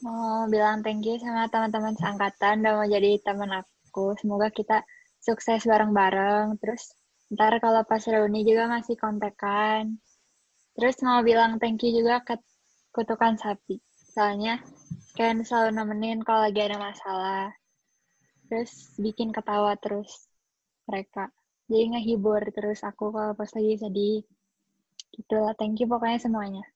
Mau 0.00 0.48
bilang 0.48 0.80
thank 0.80 1.04
you 1.04 1.20
sama 1.20 1.44
teman-teman 1.52 1.92
seangkatan 1.92 2.64
udah 2.64 2.72
mau 2.80 2.86
jadi 2.88 3.20
teman 3.20 3.52
aku. 3.52 4.16
Semoga 4.16 4.48
kita 4.48 4.80
sukses 5.20 5.68
bareng-bareng. 5.68 6.56
Terus 6.56 6.96
ntar 7.28 7.60
kalau 7.60 7.84
pas 7.84 8.00
reuni 8.08 8.48
juga 8.48 8.64
masih 8.72 8.96
kontekan. 8.96 10.00
Terus 10.72 10.96
mau 11.04 11.20
bilang 11.20 11.60
thank 11.60 11.84
you 11.84 11.92
juga 11.92 12.24
ke 12.24 12.40
kutukan 12.96 13.36
sapi. 13.36 13.76
Soalnya 14.16 14.64
Ken 15.12 15.44
selalu 15.44 15.76
nemenin 15.76 16.24
kalau 16.24 16.48
lagi 16.48 16.64
ada 16.64 16.80
masalah. 16.80 17.52
Terus 18.48 18.96
bikin 18.96 19.36
ketawa 19.36 19.76
terus 19.76 20.29
mereka. 20.90 21.30
Jadi 21.70 21.94
ngehibur 21.94 22.42
terus 22.50 22.82
aku 22.82 23.14
kalau 23.14 23.38
pas 23.38 23.50
lagi 23.54 23.78
sedih. 23.78 24.26
Gitu 25.14 25.34
lah. 25.38 25.54
Thank 25.54 25.78
you 25.78 25.86
pokoknya 25.86 26.18
semuanya. 26.18 26.66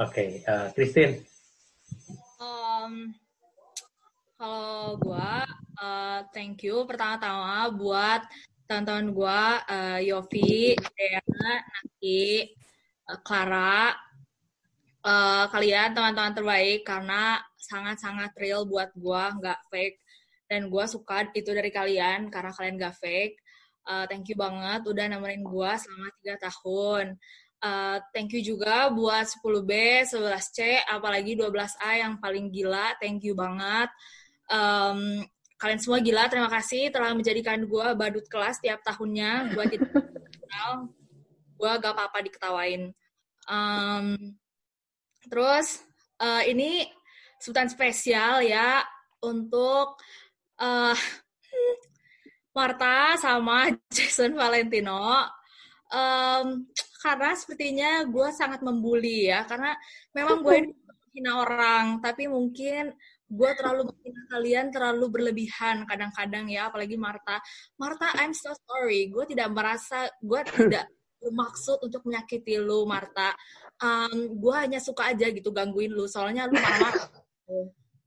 Oke. 0.00 0.40
eh, 0.40 0.68
Christine? 0.72 1.20
Um, 2.40 3.12
kalau 4.40 4.96
gua 4.96 5.44
uh, 5.76 6.24
thank 6.32 6.64
you 6.64 6.88
pertama-tama 6.88 7.68
buat 7.76 8.24
teman-teman 8.64 9.12
gua 9.12 9.60
uh, 9.68 10.00
Yofi, 10.00 10.72
Dea, 10.72 11.20
Naki, 11.20 12.48
uh, 13.12 13.20
Clara, 13.20 13.92
uh, 15.04 15.44
kalian 15.52 15.92
teman-teman 15.92 16.32
terbaik 16.32 16.80
karena 16.88 17.36
sangat-sangat 17.60 18.32
real 18.40 18.64
buat 18.64 18.88
gua, 18.96 19.36
nggak 19.36 19.68
fake. 19.68 20.00
Dan 20.48 20.72
gua 20.72 20.88
suka 20.88 21.28
itu 21.36 21.52
dari 21.52 21.68
kalian 21.68 22.32
karena 22.32 22.56
kalian 22.56 22.80
nggak 22.80 22.96
fake. 22.96 23.36
Uh, 23.90 24.06
thank 24.06 24.30
you 24.30 24.38
banget 24.38 24.86
udah 24.86 25.04
nemenin 25.10 25.42
gua 25.42 25.74
selama 25.74 26.14
tiga 26.22 26.38
tahun. 26.46 27.18
Uh, 27.58 27.98
thank 28.14 28.30
you 28.30 28.40
juga 28.40 28.86
buat 28.94 29.26
10B, 29.26 30.06
11C, 30.06 30.86
apalagi 30.86 31.34
12A 31.34 32.06
yang 32.06 32.14
paling 32.22 32.54
gila. 32.54 32.94
Thank 33.02 33.26
you 33.26 33.34
banget. 33.34 33.90
Um, 34.46 35.26
kalian 35.58 35.82
semua 35.82 35.98
gila, 36.00 36.30
terima 36.30 36.48
kasih 36.48 36.88
telah 36.88 37.12
menjadikan 37.12 37.60
gue 37.66 37.86
badut 37.98 38.24
kelas 38.30 38.62
tiap 38.62 38.80
tahunnya. 38.86 39.52
Gue 39.52 39.64
tidak 39.76 39.92
gue 41.60 41.70
gak 41.84 41.92
apa-apa 41.92 42.18
diketawain. 42.24 42.96
Um, 43.44 44.38
terus, 45.28 45.84
uh, 46.16 46.40
ini 46.48 46.88
sebutan 47.36 47.68
spesial 47.68 48.40
ya 48.40 48.80
untuk 49.20 50.00
uh, 50.56 50.96
Marta 52.50 53.14
sama 53.18 53.70
Jason 53.94 54.34
Valentino. 54.34 55.26
Um, 55.90 56.70
karena 57.00 57.32
sepertinya 57.34 57.90
gue 58.06 58.28
sangat 58.30 58.60
membuli 58.60 59.26
ya, 59.32 59.42
karena 59.48 59.74
memang 60.14 60.44
gue 60.44 60.54
ini 60.60 60.70
menghina 61.10 61.32
orang, 61.42 61.84
tapi 61.98 62.30
mungkin 62.30 62.94
gue 63.30 63.50
terlalu 63.58 63.90
menghina 63.90 64.22
kalian 64.30 64.66
terlalu 64.70 65.06
berlebihan 65.10 65.88
kadang-kadang 65.88 66.46
ya, 66.46 66.70
apalagi 66.70 66.94
Marta. 66.94 67.42
Marta, 67.80 68.14
I'm 68.20 68.36
so 68.36 68.54
sorry, 68.68 69.10
gue 69.10 69.24
tidak 69.26 69.50
merasa, 69.50 70.06
gue 70.22 70.40
tidak 70.46 70.86
bermaksud 71.20 71.82
untuk 71.82 72.06
menyakiti 72.06 72.60
lu, 72.60 72.86
Marta. 72.86 73.34
Um, 73.80 74.36
gue 74.38 74.54
hanya 74.54 74.78
suka 74.78 75.10
aja 75.10 75.26
gitu 75.32 75.50
gangguin 75.50 75.90
lu, 75.90 76.06
soalnya 76.06 76.46
lu 76.46 76.54
marah-marah. 76.54 77.08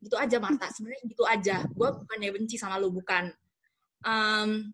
gitu 0.03 0.15
aja, 0.19 0.38
Marta. 0.38 0.67
Sebenarnya 0.69 1.03
gitu 1.07 1.23
aja. 1.23 1.57
Gue 1.71 1.89
bukannya 1.91 2.29
benci 2.35 2.55
sama 2.59 2.77
lu, 2.77 2.91
bukan. 2.91 3.31
Um, 4.03 4.74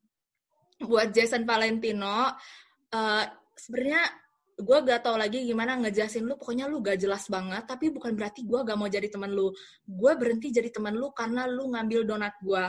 buat 0.79 1.12
Jason 1.12 1.43
Valentino, 1.45 2.33
uh, 2.93 3.24
sebenarnya 3.55 4.03
gue 4.59 4.77
gak 4.83 5.07
tau 5.07 5.15
lagi 5.15 5.48
gimana 5.48 5.79
ngejelasin 5.79 6.27
lu 6.27 6.36
pokoknya 6.36 6.67
lu 6.67 6.83
gak 6.83 7.00
jelas 7.00 7.31
banget 7.31 7.63
tapi 7.63 7.95
bukan 7.95 8.12
berarti 8.12 8.43
gue 8.43 8.59
gak 8.59 8.75
mau 8.75 8.91
jadi 8.91 9.07
teman 9.07 9.31
lu 9.31 9.55
gue 9.88 10.12
berhenti 10.19 10.51
jadi 10.51 10.67
teman 10.67 11.00
lu 11.00 11.15
karena 11.15 11.48
lu 11.48 11.71
ngambil 11.71 12.03
donat 12.03 12.36
gue 12.43 12.59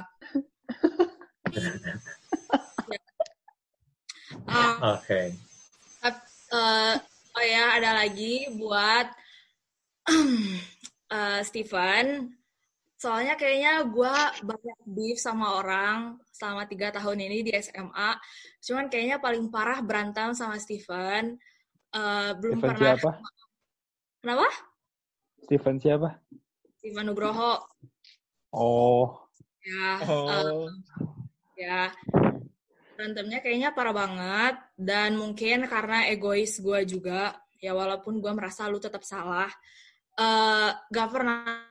um, 4.46 4.76
Oke. 4.94 5.02
Okay. 5.02 5.26
uh, 6.54 6.94
oh 7.34 7.44
ya 7.44 7.74
ada 7.82 7.90
lagi 8.06 8.46
buat 8.54 9.10
uh, 11.10 11.42
Steven 11.48 12.38
soalnya 13.00 13.32
kayaknya 13.32 13.88
gue 13.88 14.14
banyak 14.44 14.78
beef 14.84 15.16
sama 15.16 15.56
orang 15.56 16.20
selama 16.36 16.68
tiga 16.68 16.92
tahun 16.92 17.32
ini 17.32 17.48
di 17.48 17.52
SMA 17.56 18.12
cuman 18.60 18.92
kayaknya 18.92 19.16
paling 19.16 19.48
parah 19.48 19.80
berantem 19.80 20.36
sama 20.36 20.60
Steven. 20.60 21.40
Uh, 21.96 22.36
belum 22.36 22.60
Steven 22.60 22.76
pernah 22.76 22.92
siapa? 22.92 23.10
kenapa? 24.20 24.48
Steven 25.48 25.76
siapa? 25.80 26.08
Steven 26.84 27.04
Nugroho. 27.08 27.64
Oh. 28.52 29.24
ya 29.64 29.88
Oh. 30.04 30.28
uh, 30.28 30.68
ya. 31.56 31.88
Berantemnya 33.00 33.40
kayaknya 33.40 33.72
parah 33.72 33.96
banget. 33.96 34.60
Dan 34.76 35.16
mungkin 35.16 35.64
karena 35.64 36.04
egois 36.12 36.60
gue 36.60 36.84
juga. 36.84 37.32
Ya 37.64 37.72
walaupun 37.72 38.20
gue 38.20 38.32
merasa 38.36 38.68
lu 38.68 38.76
tetap 38.76 39.08
salah. 39.08 39.48
Uh, 40.20 40.76
gak 40.92 41.08
pernah 41.08 41.69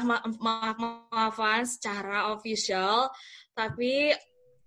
ma 0.00 0.16
maaf 0.40 0.76
maafan 1.12 1.68
secara 1.68 2.32
official. 2.32 3.12
Tapi 3.52 4.16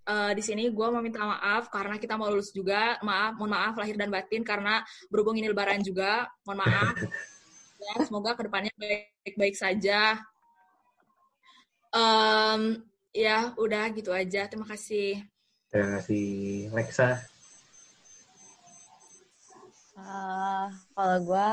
uh, 0.05 0.31
di 0.37 0.43
sini 0.45 0.69
gue 0.69 0.87
mau 0.93 1.01
minta 1.01 1.25
maaf 1.25 1.73
karena 1.73 1.97
kita 1.97 2.13
mau 2.13 2.29
lulus 2.29 2.53
juga. 2.53 3.01
Maaf 3.01 3.41
mohon 3.41 3.57
maaf 3.57 3.73
lahir 3.81 3.97
dan 3.97 4.13
batin 4.13 4.45
karena 4.45 4.85
berhubung 5.09 5.41
ini 5.41 5.49
lebaran 5.49 5.81
juga. 5.81 6.29
Mohon 6.45 6.59
maaf. 6.69 6.95
Ya, 7.75 7.93
semoga 8.07 8.33
ke 8.33 8.45
depannya 8.49 8.73
baik-baik 8.77 9.55
saja. 9.57 10.17
Um, 11.93 12.81
ya 13.13 13.53
udah 13.57 13.89
gitu 13.93 14.09
aja. 14.09 14.49
Terima 14.49 14.65
kasih. 14.65 15.21
Terima 15.69 15.99
kasih 15.99 16.69
Lexa. 16.73 17.21
Uh, 19.95 20.67
kalau 20.91 21.17
gue, 21.23 21.51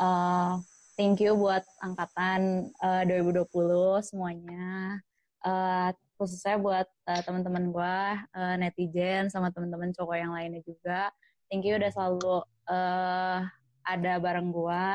uh, 0.00 0.52
thank 0.96 1.20
you 1.20 1.36
buat 1.36 1.64
angkatan 1.80 2.72
uh, 2.80 3.02
2020 3.08 3.48
semuanya. 4.04 5.00
Uh, 5.42 5.90
khususnya 6.20 6.54
buat 6.60 6.86
uh, 7.10 7.22
teman-teman 7.26 7.74
gue, 7.74 7.98
uh, 8.36 8.54
netizen 8.60 9.26
sama 9.26 9.50
teman-teman 9.50 9.90
cowok 9.90 10.16
yang 10.16 10.32
lainnya 10.32 10.62
juga. 10.62 11.10
Thank 11.50 11.66
you 11.66 11.74
udah 11.76 11.90
selalu 11.90 12.46
uh, 12.70 13.38
ada 13.82 14.12
bareng 14.22 14.54
gue. 14.54 14.86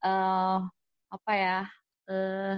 Uh, 0.00 0.58
apa 1.12 1.32
ya? 1.36 1.60
Uh, 2.08 2.56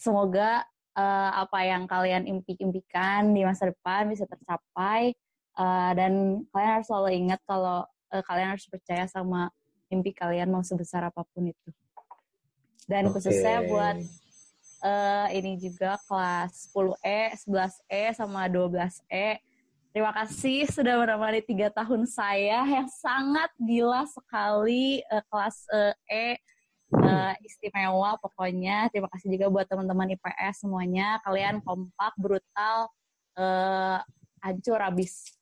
semoga 0.00 0.64
uh, 0.96 1.30
apa 1.46 1.58
yang 1.62 1.84
kalian 1.86 2.26
impi-impikan 2.26 3.30
di 3.30 3.46
masa 3.46 3.70
depan 3.70 4.08
bisa 4.10 4.26
tercapai 4.26 5.14
uh, 5.60 5.92
dan 5.94 6.42
kalian 6.50 6.72
harus 6.80 6.88
selalu 6.88 7.10
ingat 7.22 7.40
kalau 7.46 7.84
uh, 7.86 8.22
kalian 8.26 8.56
harus 8.56 8.66
percaya 8.66 9.06
sama 9.06 9.52
mimpi 9.92 10.16
kalian 10.16 10.48
mau 10.48 10.64
sebesar 10.64 11.04
apa 11.04 11.20
pun 11.28 11.52
itu 11.52 11.70
dan 12.88 13.12
Oke. 13.12 13.20
khususnya 13.20 13.62
buat 13.68 14.00
uh, 14.80 15.28
ini 15.30 15.60
juga 15.60 16.00
kelas 16.08 16.72
10E, 16.72 17.44
11E 17.44 18.02
sama 18.16 18.48
12E 18.48 19.44
Terima 19.92 20.08
kasih 20.08 20.64
sudah 20.72 21.04
menemani 21.04 21.44
tiga 21.44 21.68
tahun 21.68 22.08
saya 22.08 22.64
yang 22.64 22.88
sangat 22.88 23.52
gila 23.60 24.08
sekali 24.08 25.04
uh, 25.12 25.20
kelas 25.28 25.68
uh, 25.68 25.92
E 26.08 26.40
uh, 26.96 27.36
istimewa 27.44 28.16
pokoknya. 28.16 28.88
Terima 28.88 29.12
kasih 29.12 29.36
juga 29.36 29.52
buat 29.52 29.68
teman-teman 29.68 30.16
IPS 30.16 30.64
semuanya. 30.64 31.20
Kalian 31.20 31.60
kompak, 31.60 32.16
brutal, 32.16 32.88
uh, 33.36 34.00
hancur 34.40 34.80
abis. 34.80 35.36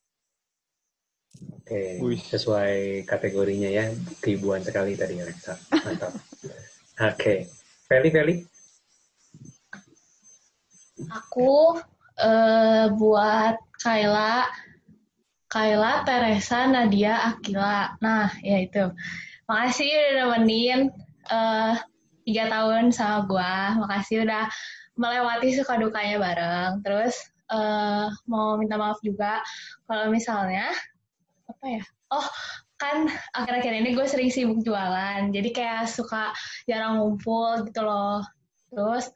Oke, 1.70 2.02
sesuai 2.18 3.06
kategorinya 3.06 3.70
ya, 3.70 3.86
keibuan 4.18 4.60
sekali 4.60 4.98
tadi 4.98 5.22
Alexa. 5.22 5.54
Mantap. 5.70 6.12
Oke, 7.14 7.46
Feli, 7.86 8.10
Feli. 8.10 8.34
Aku 11.08 11.80
eh, 12.20 12.86
buat 12.92 13.56
Kayla, 13.80 14.50
Kayla, 15.48 16.04
Teresa, 16.04 16.68
Nadia, 16.68 17.32
Akila. 17.32 17.96
Nah, 18.04 18.28
ya 18.44 18.60
itu. 18.60 18.92
Makasih 19.48 19.88
udah 19.88 20.12
nemenin 20.26 20.92
eh, 21.30 21.74
tiga 22.28 22.44
tahun 22.52 22.92
sama 22.92 23.24
gua. 23.24 23.80
Makasih 23.80 24.28
udah 24.28 24.44
melewati 25.00 25.56
suka 25.56 25.80
dukanya 25.80 26.20
bareng. 26.20 26.72
Terus 26.84 27.16
eh, 27.48 28.06
mau 28.28 28.60
minta 28.60 28.76
maaf 28.76 29.00
juga 29.00 29.40
kalau 29.88 30.12
misalnya 30.12 30.68
apa 31.50 31.66
ya? 31.66 31.82
Oh, 32.14 32.26
kan 32.78 33.10
akhir-akhir 33.34 33.72
ini 33.82 33.90
gue 33.92 34.06
sering 34.06 34.30
sibuk 34.30 34.62
jualan. 34.62 35.30
Jadi 35.34 35.50
kayak 35.50 35.90
suka 35.90 36.32
jarang 36.70 37.02
ngumpul 37.02 37.66
gitu 37.66 37.82
loh. 37.82 38.22
Terus 38.70 39.10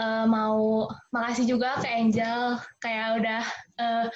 eh, 0.00 0.26
mau 0.26 0.86
makasih 1.14 1.46
juga 1.46 1.78
ke 1.82 1.88
Angel 1.90 2.58
kayak 2.82 3.08
udah 3.22 3.42
eh, 3.78 4.06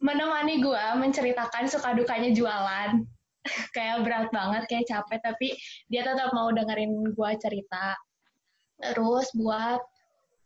menemani 0.00 0.60
gue 0.60 0.84
menceritakan 1.00 1.66
suka 1.66 1.96
dukanya 1.96 2.30
jualan 2.36 3.02
kayak 3.74 4.04
berat 4.04 4.28
banget 4.30 4.62
kayak 4.68 4.86
capek 4.86 5.20
tapi 5.24 5.48
dia 5.88 6.04
tetap 6.04 6.30
mau 6.36 6.52
dengerin 6.52 7.16
gue 7.16 7.30
cerita 7.40 7.96
terus 8.76 9.32
buat 9.32 9.80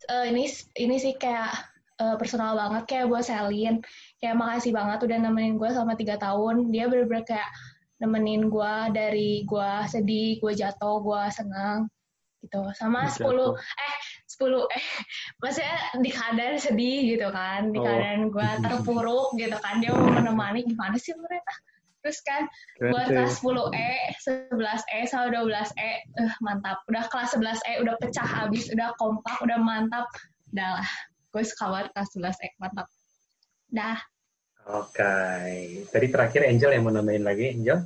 eh, 0.07 0.25
ini 0.31 0.47
ini 0.79 0.95
sih 0.97 1.13
kayak 1.19 1.51
eh, 1.99 2.15
personal 2.15 2.55
banget 2.55 2.83
kayak 2.87 3.05
buat 3.11 3.27
Selin 3.27 3.83
kayak 4.21 4.37
makasih 4.37 4.71
banget 4.71 5.01
udah 5.01 5.17
nemenin 5.17 5.57
gue 5.57 5.69
selama 5.73 5.97
tiga 5.97 6.15
tahun. 6.21 6.69
Dia 6.69 6.85
bener-bener 6.87 7.25
kayak 7.25 7.49
nemenin 7.97 8.47
gue 8.53 8.73
dari 8.93 9.43
gue 9.45 9.71
sedih 9.89 10.37
gue 10.37 10.53
jatuh 10.53 11.01
gue 11.01 11.21
senang 11.33 11.89
gitu. 12.45 12.61
Sama. 12.77 13.09
10 13.09 13.25
eh 13.25 13.97
10 14.29 14.73
eh 14.73 14.85
maksudnya 15.41 15.77
di 16.01 16.09
keadaan 16.09 16.57
sedih 16.57 17.17
gitu 17.17 17.27
kan 17.29 17.69
di 17.69 17.77
Oh. 17.77 17.85
keadaan 17.85 18.29
gue 18.29 18.49
terpuruk 18.65 19.33
gitu 19.37 19.57
kan. 19.57 19.81
Dia 19.81 19.93
mau 19.93 20.05
menemani 20.09 20.65
gimana 20.69 20.97
sih 21.01 21.17
mereka? 21.17 21.53
Terus 22.01 22.17
kan 22.25 22.49
buat 22.81 23.13
kelas 23.13 23.45
10E 23.45 23.89
11E 24.25 24.99
sama 25.05 25.29
12E 25.29 25.77
eh 25.77 26.33
mantap. 26.41 26.81
Udah 26.89 27.05
kelas 27.13 27.37
11E 27.37 27.85
udah 27.85 27.93
pecah 28.01 28.25
habis 28.25 28.73
udah 28.73 28.89
kompak 28.97 29.37
udah 29.45 29.61
mantap. 29.61 30.09
Udah 30.49 30.81
lah 30.81 30.89
gue 31.29 31.43
suka 31.45 31.69
banget 31.69 31.87
kelas 31.93 32.09
11E 32.17 32.57
mantap. 32.57 32.89
Dah 33.69 34.01
Oke, 34.69 35.15
tadi 35.89 36.07
terakhir 36.13 36.45
Angel 36.45 36.71
yang 36.77 36.83
mau 36.85 36.93
nambahin 36.93 37.25
lagi, 37.25 37.57
Angel. 37.57 37.81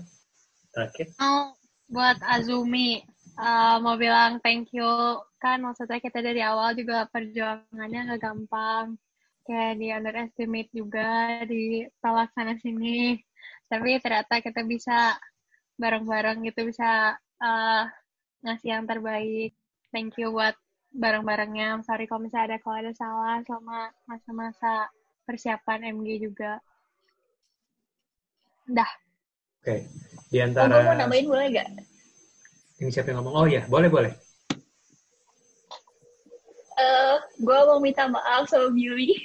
Terakhir. 0.76 1.16
mau 1.16 1.56
buat 1.88 2.20
Azumi 2.20 3.00
uh, 3.40 3.78
mau 3.84 3.96
bilang 4.00 4.40
thank 4.44 4.72
you. 4.72 4.88
Kan 5.40 5.62
maksudnya 5.62 6.00
kita 6.02 6.24
dari 6.24 6.42
awal 6.42 6.74
juga 6.74 7.08
perjuangannya 7.12 8.12
nggak 8.12 8.22
gampang. 8.22 8.96
Kayak 9.46 9.74
di 9.78 9.88
underestimate 9.94 10.72
juga 10.74 11.42
di 11.46 11.86
pelaksana 12.02 12.58
sini. 12.60 13.20
Tapi 13.70 14.02
ternyata 14.02 14.42
kita 14.42 14.66
bisa 14.66 15.14
bareng-bareng 15.78 16.42
gitu 16.50 16.66
bisa 16.66 17.14
uh, 17.44 17.84
ngasih 18.42 18.70
yang 18.80 18.86
terbaik. 18.90 19.54
Thank 19.94 20.18
you 20.18 20.34
buat 20.34 20.58
bareng-barengnya. 20.96 21.84
Sorry 21.86 22.10
kalau 22.10 22.26
misalnya 22.26 22.56
ada 22.56 22.58
kalau 22.64 22.78
ada 22.82 22.94
salah 22.96 23.38
selama 23.46 23.80
masa-masa 24.10 24.90
persiapan 25.26 25.92
MG 25.92 26.30
juga 26.30 26.62
dah 28.66 28.92
Oke, 29.66 29.82
di 30.30 30.38
Oh, 30.38 30.46
antara 30.46 30.78
gue 30.78 30.86
mau 30.86 30.94
nambahin 30.96 31.26
boleh 31.26 31.48
gak? 31.50 31.68
ini 32.78 32.90
siapa 32.94 33.10
yang 33.10 33.26
ngomong? 33.26 33.34
Oh 33.34 33.48
ya, 33.50 33.66
boleh 33.66 33.90
boleh. 33.90 34.14
Eh, 36.76 37.16
gue 37.40 37.60
mau 37.66 37.82
minta 37.82 38.06
maaf 38.06 38.46
sama 38.46 38.70
Billy. 38.70 39.16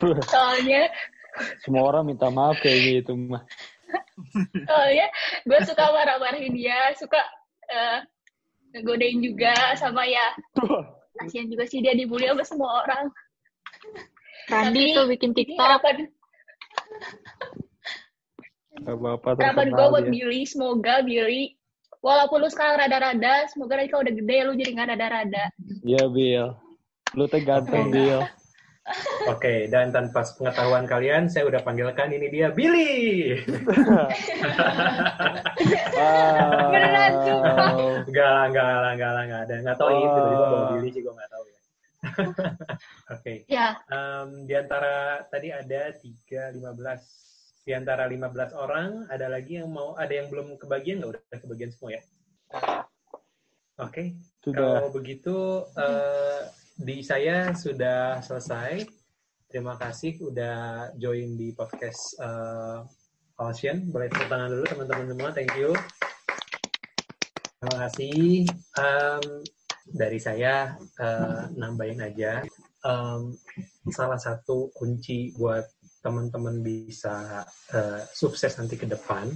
soalnya 0.32 0.90
Semua 1.62 1.86
orang 1.86 2.10
minta 2.10 2.26
maaf 2.34 2.58
kayak 2.58 3.04
gitu 3.06 3.14
mah. 3.14 3.46
soalnya 4.68 5.06
gue 5.46 5.58
suka 5.62 5.84
marah-marahin 5.94 6.50
dia 6.58 6.90
suka 6.98 7.20
eh, 7.70 7.98
ngegodain 8.74 9.22
juga 9.22 9.54
sama 9.78 10.02
ya 10.02 10.34
kasihan 11.14 11.46
juga 11.46 11.62
sih 11.70 11.78
dia 11.78 11.94
dibully 11.94 12.26
sama 12.26 12.42
semua 12.42 12.70
orang 12.82 13.06
Randy 14.50 14.80
Tapi 14.80 14.96
tuh 14.96 15.06
bikin 15.08 15.30
ini 15.32 15.36
TikTok. 15.36 15.60
harapan 15.64 15.94
Gak 18.84 18.96
apa-apa 19.00 19.28
harapan 19.40 19.68
gue 19.72 19.86
buat. 19.88 20.04
Billy 20.12 20.42
semoga 20.44 21.00
Billy 21.00 21.56
walaupun 22.04 22.44
lu 22.44 22.48
sekarang 22.52 22.84
rada-rada 22.84 23.48
semoga 23.48 23.80
nanti 23.80 23.88
kalau 23.88 24.04
udah 24.04 24.14
gede 24.18 24.36
lu 24.44 24.52
jadi 24.58 24.70
nggak 24.76 24.88
rada-rada 24.92 25.44
Iya 25.86 26.04
Bill. 26.12 26.52
Lu 27.16 27.24
teh 27.30 27.40
ganteng 27.40 27.88
Bill. 27.94 28.20
Oke, 29.24 29.64
dan 29.72 29.96
tanpa 29.96 30.20
pengetahuan 30.36 30.84
kalian, 30.84 31.24
saya 31.24 31.48
udah 31.48 31.64
panggilkan 31.64 32.12
ini 32.12 32.28
dia 32.28 32.52
Billy. 32.52 33.32
Beneran, 36.68 37.12
sumpah. 37.24 38.04
Enggak 38.04 38.28
lah, 38.28 38.44
enggak 38.52 38.66
lah, 38.68 38.92
enggak 38.92 39.08
lah, 39.08 39.22
enggak 39.24 39.40
ada. 39.48 39.54
Enggak 39.64 39.76
tahu 39.80 39.88
ini 39.88 40.04
tiba-tiba 40.04 40.44
Billy 40.76 40.90
juga 40.92 41.10
enggak 41.16 41.30
tahu 41.32 41.53
Oke. 43.14 43.48
ya 43.48 43.80
Em, 43.88 44.48
di 44.48 44.54
antara 44.54 45.24
tadi 45.28 45.48
ada 45.50 45.92
3, 45.92 46.52
15. 46.52 47.64
Di 47.64 47.72
antara 47.72 48.04
15 48.04 48.52
orang, 48.52 49.08
ada 49.08 49.26
lagi 49.32 49.56
yang 49.56 49.72
mau, 49.72 49.96
ada 49.96 50.12
yang 50.12 50.28
belum 50.28 50.60
kebagian 50.60 51.00
nggak? 51.00 51.10
Udah 51.16 51.38
kebagian 51.40 51.72
semua 51.72 51.96
ya? 51.96 52.02
Oke. 53.80 54.20
Sudah. 54.44 54.84
Kalau 54.84 54.92
begitu, 54.92 55.36
eh, 55.74 56.40
di 56.76 57.00
saya 57.00 57.56
sudah 57.56 58.20
selesai. 58.20 58.84
Terima 59.48 59.78
kasih 59.78 60.18
udah 60.18 60.90
join 60.98 61.38
di 61.38 61.56
podcast 61.56 62.20
eh, 62.20 62.78
Ocean. 63.40 63.88
Boleh 63.90 64.12
tepuk 64.12 64.28
tangan 64.28 64.52
dulu 64.52 64.64
teman-teman 64.68 65.06
semua. 65.10 65.30
Thank 65.32 65.56
you. 65.56 65.72
Terima 67.58 67.76
kasih. 67.88 68.44
Em, 68.76 69.24
dari 69.84 70.16
saya 70.16 70.72
eh, 70.80 71.42
nambahin 71.54 72.00
aja. 72.00 72.40
Em, 72.84 73.32
salah 73.88 74.20
satu 74.20 74.68
kunci 74.76 75.32
buat 75.36 75.64
teman-teman 76.04 76.60
bisa 76.60 77.44
eh, 77.72 78.02
sukses 78.12 78.52
nanti 78.60 78.76
ke 78.76 78.84
depan 78.84 79.32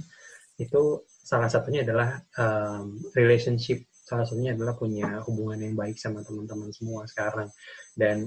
itu 0.59 1.07
salah 1.07 1.47
satunya 1.49 1.85
adalah 1.85 2.19
em, 2.37 2.97
relationship. 3.15 3.85
Salah 3.93 4.25
satunya 4.25 4.57
adalah 4.57 4.73
punya 4.73 5.21
hubungan 5.29 5.61
yang 5.61 5.77
baik 5.77 5.97
sama 6.01 6.25
teman-teman 6.25 6.73
semua 6.73 7.05
sekarang. 7.05 7.49
Dan 7.93 8.25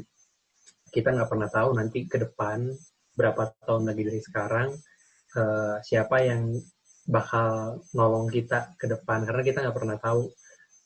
kita 0.95 1.11
nggak 1.11 1.31
pernah 1.31 1.51
tahu 1.51 1.75
nanti 1.75 2.07
ke 2.07 2.23
depan 2.23 2.71
berapa 3.13 3.53
tahun 3.67 3.93
lagi 3.93 4.03
dari 4.09 4.21
sekarang 4.23 4.69
eh, 5.37 5.77
siapa 5.85 6.17
yang 6.23 6.55
bakal 7.07 7.83
nolong 7.95 8.31
kita 8.31 8.79
ke 8.79 8.87
depan. 8.87 9.27
Karena 9.27 9.43
kita 9.43 9.59
nggak 9.67 9.77
pernah 9.77 9.99
tahu 9.99 10.31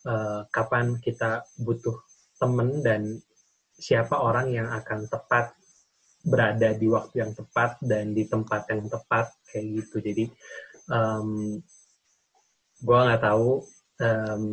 eh, 0.06 0.40
kapan 0.54 0.96
kita 1.02 1.42
butuh 1.58 1.98
temen 2.40 2.80
dan 2.80 3.02
siapa 3.76 4.16
orang 4.16 4.52
yang 4.52 4.68
akan 4.72 5.04
tepat 5.10 5.52
berada 6.26 6.74
di 6.74 6.90
waktu 6.90 7.22
yang 7.22 7.32
tepat 7.36 7.78
dan 7.84 8.10
di 8.10 8.26
tempat 8.26 8.66
yang 8.72 8.88
tepat 8.90 9.30
kayak 9.46 9.66
gitu. 9.82 9.96
Jadi 10.02 10.24
em, 10.90 11.60
gue 12.82 12.98
nggak 12.98 13.22
tahu 13.22 13.62
em, 14.02 14.44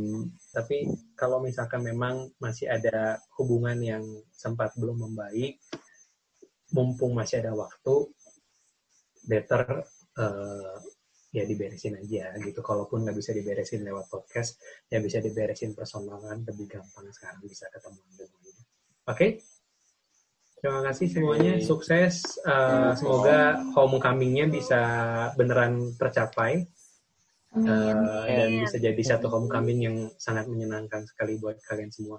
tapi 0.53 0.91
kalau 1.17 1.41
misalkan 1.41 1.81
memang 1.81 2.29
masih 2.37 2.69
ada 2.69 3.17
hubungan 3.39 3.79
yang 3.81 4.05
sempat 4.29 4.75
belum 4.77 5.01
membaik 5.09 5.57
mumpung 6.73 7.17
masih 7.17 7.41
ada 7.41 7.53
waktu 7.57 8.09
better 9.25 9.85
eh, 10.19 10.77
ya 11.33 11.43
diberesin 11.43 11.97
aja 11.97 12.37
gitu. 12.37 12.61
Kalaupun 12.61 13.03
nggak 13.03 13.17
bisa 13.17 13.33
diberesin 13.33 13.81
lewat 13.81 14.05
podcast 14.07 14.61
ya 14.87 15.01
bisa 15.01 15.17
diberesin 15.17 15.73
personalan 15.73 16.45
lebih 16.45 16.69
gampang 16.69 17.09
sekarang 17.09 17.41
bisa 17.41 17.65
ketemu 17.73 17.99
semuanya. 18.13 18.63
Oke? 19.09 19.27
Terima 20.63 20.79
kasih 20.87 21.07
semuanya. 21.11 21.53
Sukses 21.59 22.23
Eh, 22.39 22.91
semoga 22.95 23.59
homecomingnya 23.75 24.47
bisa 24.47 24.81
beneran 25.35 25.97
tercapai. 25.97 26.63
Eh, 27.53 27.93
dan 28.25 28.49
bisa 28.65 28.81
jadi 28.81 28.97
satu 28.97 29.29
homecoming 29.29 29.79
yang 29.85 29.97
sangat 30.17 30.49
menyenangkan 30.49 31.05
sekali 31.05 31.37
buat 31.37 31.61
kalian 31.69 31.93
semua. 31.93 32.17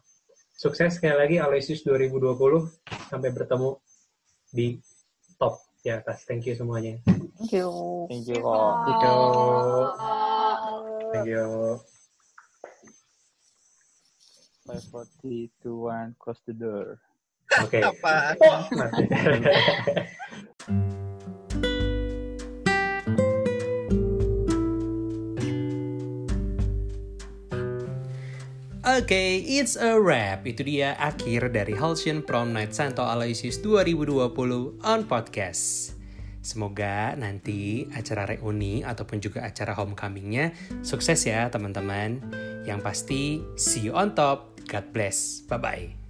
Sukses 0.54 1.00
sekali 1.00 1.18
lagi 1.18 1.36
Aloysius 1.42 1.82
2020 1.82 2.70
sampai 3.10 3.30
bertemu 3.34 3.74
di 4.54 4.78
top 5.34 5.58
di 5.82 5.90
atas. 5.90 6.22
Thank 6.22 6.46
you 6.46 6.54
semuanya. 6.54 7.13
Thank 7.44 7.60
you. 7.60 8.08
Thank 8.08 8.24
you 8.24 8.40
kok. 8.40 8.88
Thank 8.88 9.04
you. 9.04 9.20
Thank 11.12 11.28
you. 11.28 11.44
Five, 14.64 14.84
four, 14.88 15.04
three, 15.20 15.52
two, 15.60 15.92
one, 15.92 16.16
close 16.16 16.40
the 16.48 16.56
door. 16.56 17.04
Oke. 17.60 17.84
Apa? 17.84 18.32
Mati. 18.72 19.04
Oke, 28.88 29.44
it's 29.44 29.76
a 29.76 30.00
wrap. 30.00 30.48
Itu 30.48 30.64
dia 30.64 30.96
akhir 30.96 31.52
dari 31.52 31.76
Halcyon 31.76 32.24
Prom 32.24 32.56
Night 32.56 32.72
Santo 32.72 33.04
Aloysius 33.04 33.60
2020 33.60 34.80
on 34.80 35.04
podcast. 35.04 35.93
Semoga 36.44 37.16
nanti 37.16 37.88
acara 37.96 38.28
reuni 38.28 38.84
ataupun 38.84 39.16
juga 39.16 39.48
acara 39.48 39.72
homecomingnya 39.72 40.52
sukses 40.84 41.24
ya 41.24 41.48
teman-teman. 41.48 42.20
Yang 42.68 42.80
pasti, 42.84 43.40
see 43.56 43.88
you 43.88 43.96
on 43.96 44.12
top. 44.12 44.60
God 44.68 44.92
bless. 44.92 45.40
Bye-bye. 45.48 46.04